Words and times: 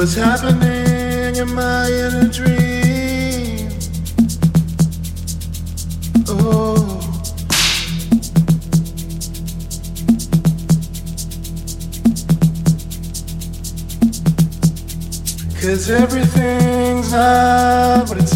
what's 0.00 0.14
happening? 0.14 1.36
in 1.36 1.54
my 1.54 1.86
inner 1.90 2.26
dream? 2.28 3.68
Oh. 6.26 6.96
Cause 15.60 15.90
everything's 15.90 17.12
not 17.12 18.08
what 18.08 18.29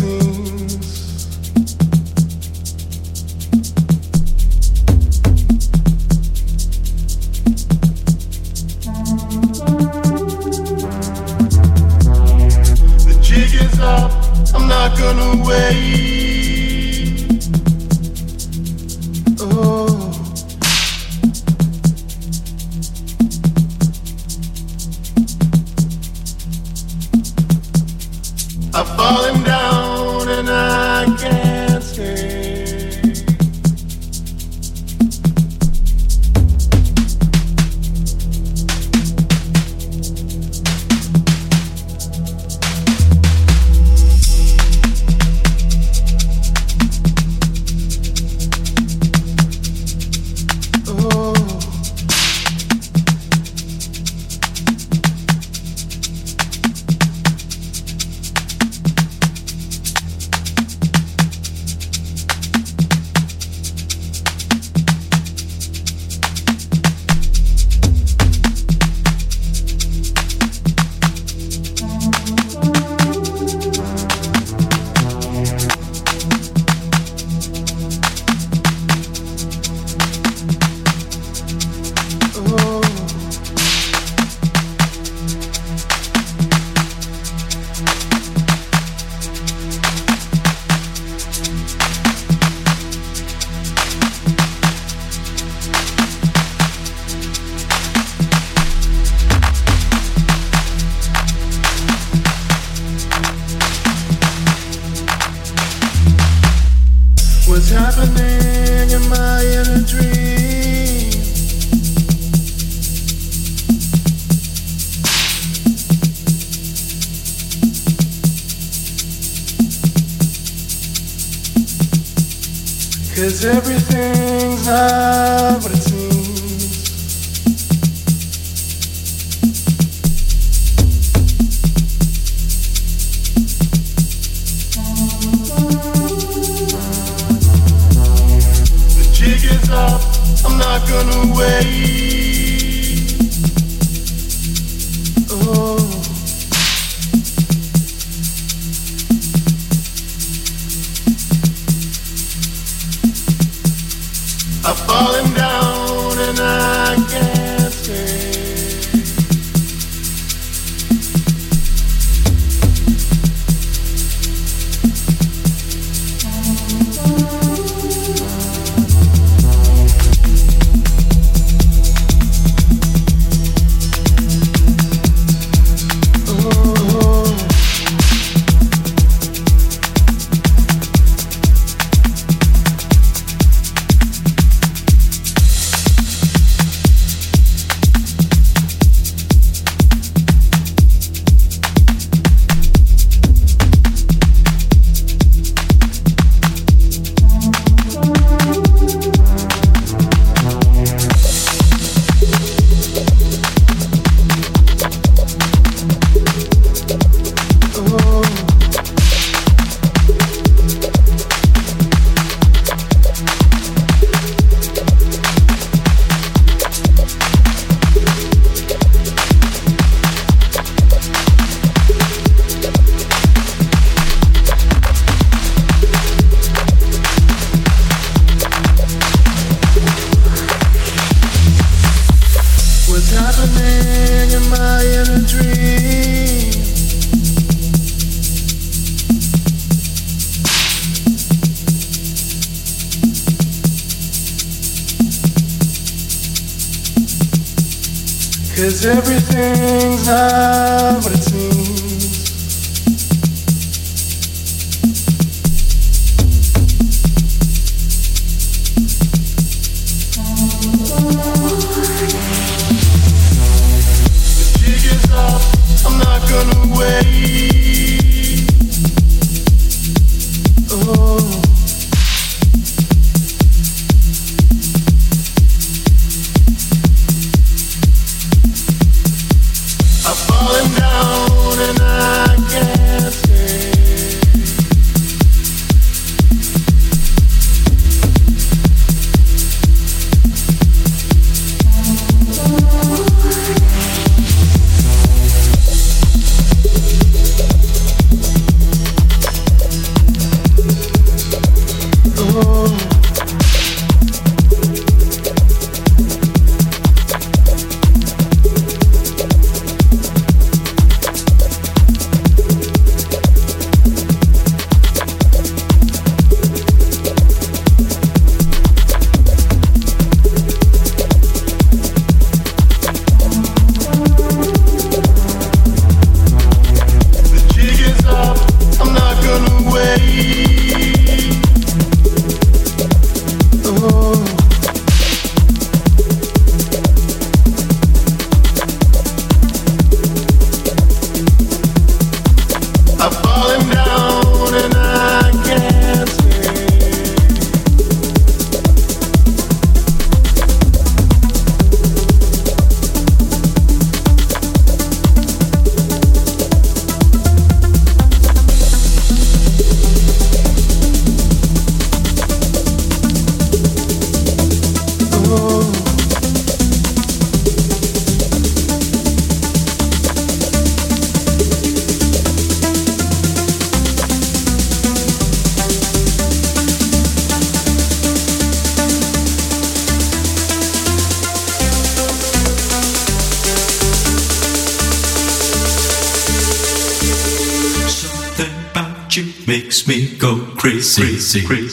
crazy, 391.43 391.64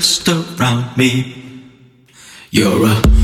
twist 0.00 0.28
around 0.28 0.96
me. 0.96 1.36
You're 2.50 2.86
a 2.86 3.19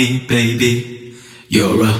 me, 0.00 0.18
baby. 0.26 1.14
You're 1.48 1.84
a 1.84 1.99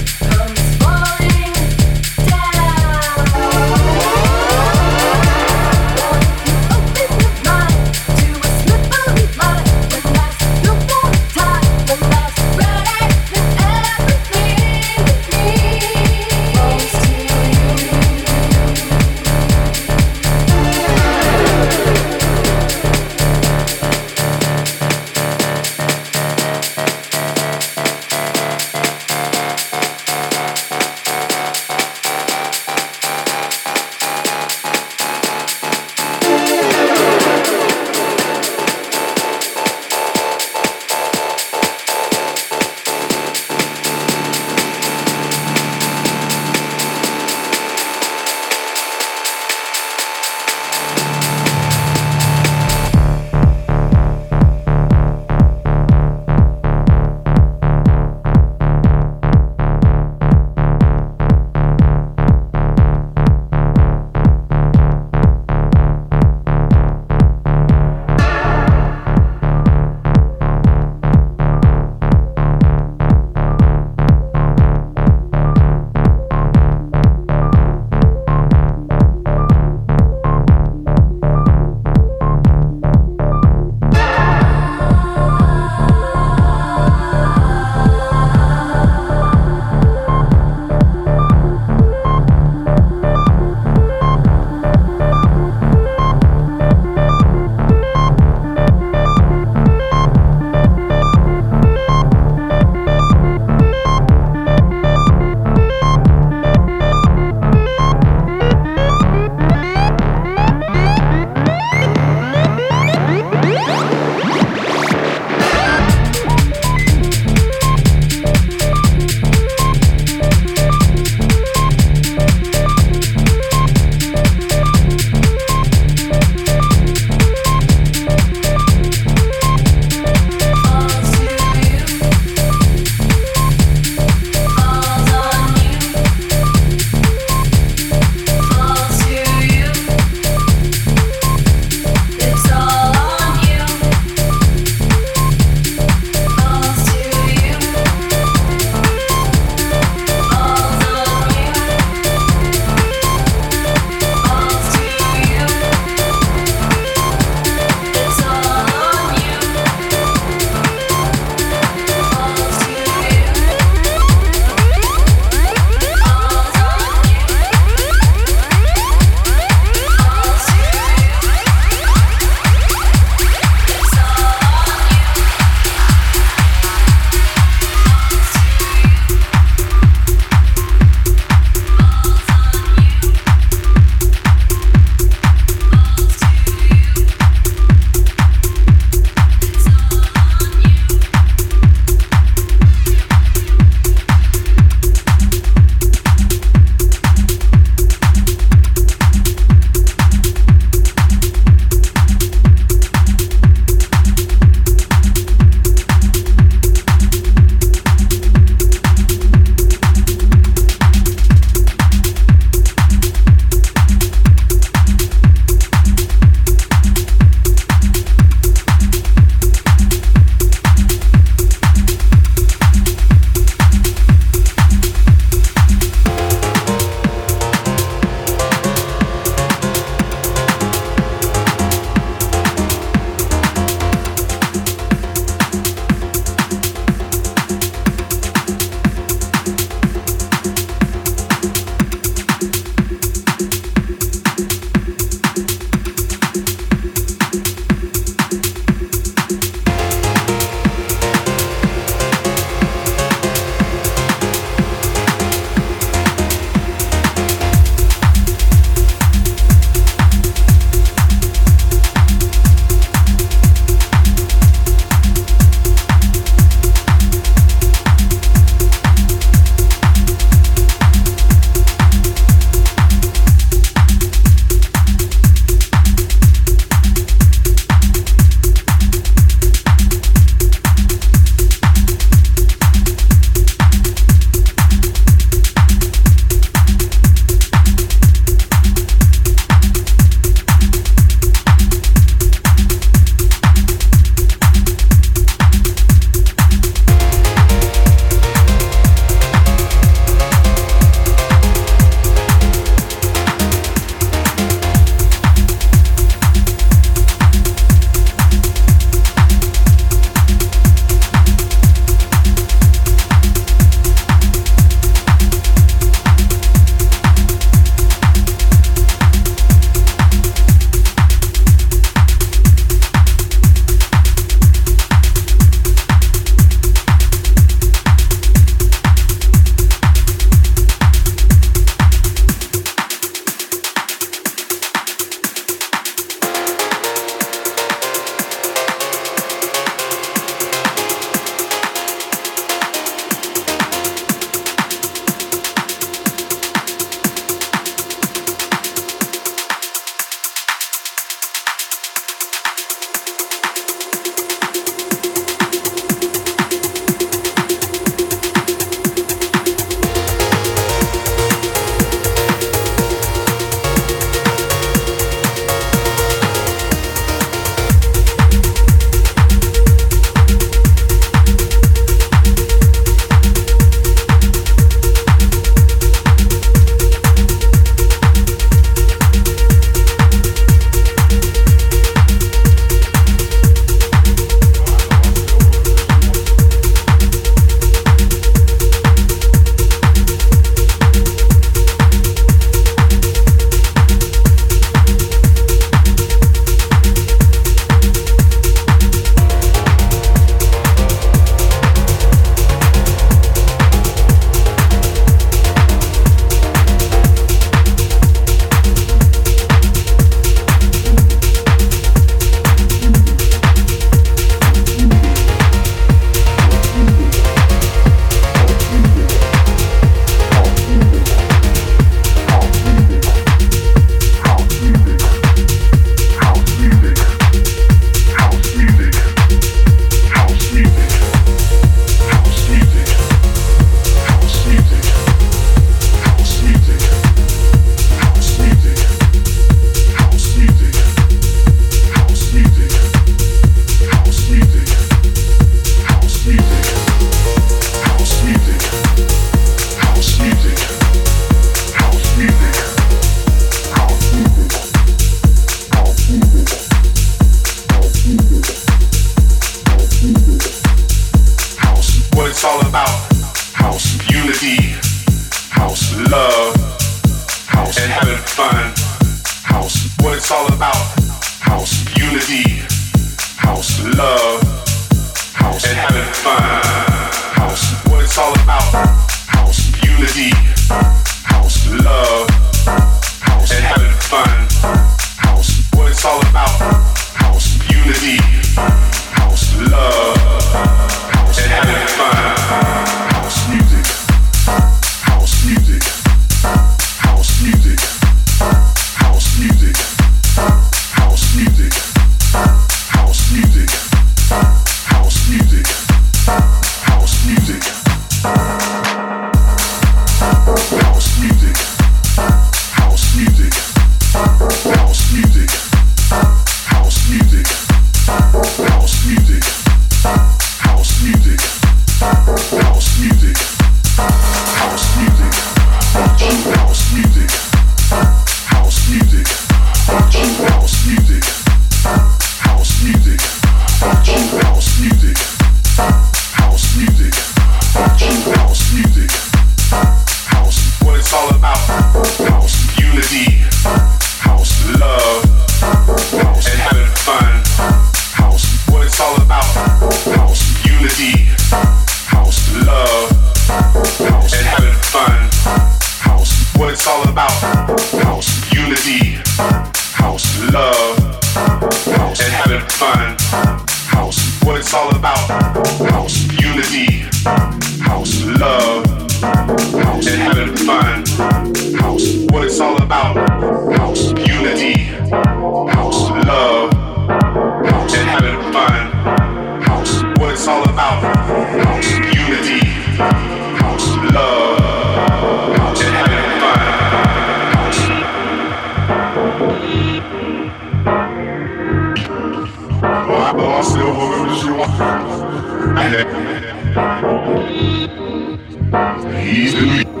He's 599.19 599.53
the. 599.53 600.00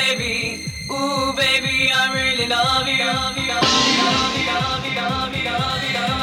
baby. 0.00 0.64
Ooh, 0.90 1.32
baby, 1.34 1.90
I 1.92 2.04
really 2.14 2.46
love 2.48 2.86
you. 2.88 3.04
Love 3.04 3.36
you, 3.36 3.48
love 3.48 3.86
you, 3.86 3.98
love 4.00 4.36
you, 4.36 4.46
love 4.48 4.84
you, 4.86 4.94
love 4.96 5.36
you, 5.36 5.94
love 5.98 6.14
you. 6.14 6.19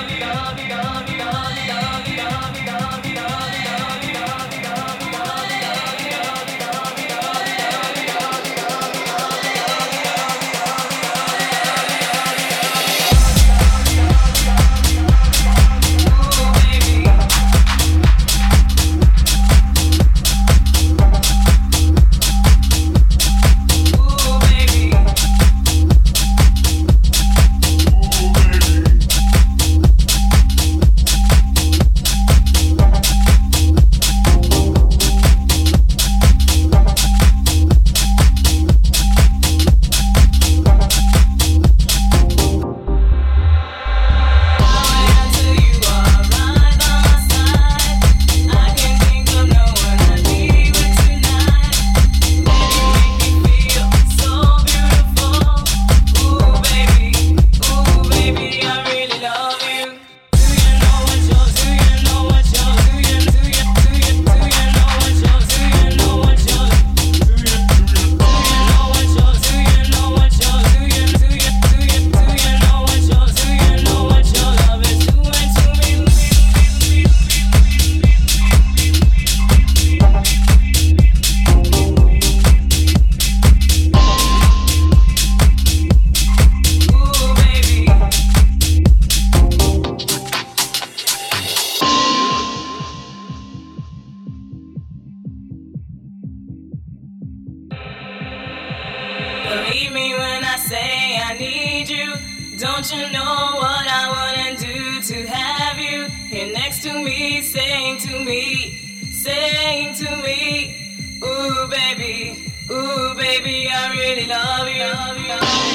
Ooh 112.71 113.13
baby, 113.15 113.69
I 113.71 113.91
really 113.91 114.27
love 114.27 114.67
you. 114.67 114.83
Love 114.83 115.17
you, 115.17 115.66